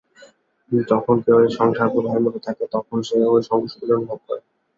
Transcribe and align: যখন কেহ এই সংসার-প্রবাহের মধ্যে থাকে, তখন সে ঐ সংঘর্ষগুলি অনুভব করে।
যখন 0.71 1.15
কেহ 1.23 1.37
এই 1.39 1.51
সংসার-প্রবাহের 1.59 2.23
মধ্যে 2.23 2.41
থাকে, 2.47 2.63
তখন 2.75 2.97
সে 3.01 3.15
ঐ 3.25 3.47
সংঘর্ষগুলি 3.49 3.91
অনুভব 3.97 4.19
করে। 4.27 4.41